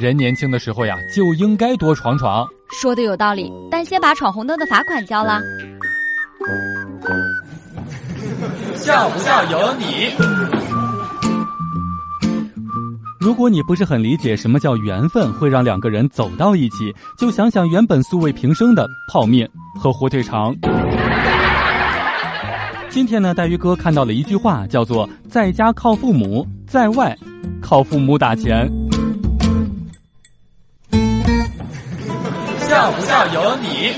[0.00, 2.46] 人年轻的时候呀，就应该多闯闯。
[2.80, 5.40] 说的有道理，但先把闯红灯的罚款交了。
[8.74, 10.10] 笑不笑由你。
[13.20, 19.48] 如果你不是很理解什么叫缘分会让两个人走到一起，就想想原本素未平生的泡面
[19.78, 20.56] 和火腿肠。
[22.88, 27.14] 今天呢，带鱼哥看到了一句话，叫做“在家靠父母，在外
[27.60, 28.66] 靠父母打钱”。
[32.80, 33.92] 笑不笑有你。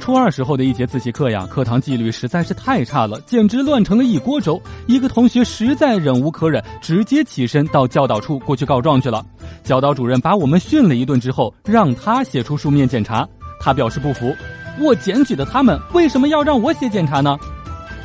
[0.00, 4.60] 初二时候的一节自习课呀，课堂纪律实在是太差了，简直乱成了一锅粥。
[4.88, 9.24] 一个同学实在忍无可忍，直接起身到教导处过去告状去了。
[9.62, 13.24] 教导主任把我们训了一顿之后，让他写出书面检查。
[13.60, 14.34] 他表示不服，
[14.80, 17.38] 我检举的他们，为什么要让我写检查呢？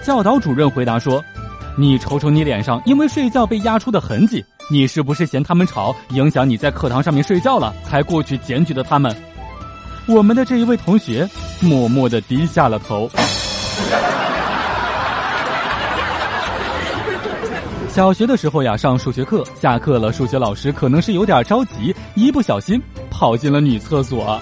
[0.04, 1.20] 教导主任回答说
[1.76, 9.16] ：“你瞅瞅你脸上因为睡觉被压出的痕迹，你是不是嫌他们吵，影响你在课堂上面睡觉了，才过去检举的他们？”
[10.08, 11.28] 我们的这一位同学
[11.62, 13.10] 默默的低下了头。
[17.90, 24.42] 小学的时候呀，上数学课，下课了，数学老师可能是有点着急，一不小心跑进了女厕所。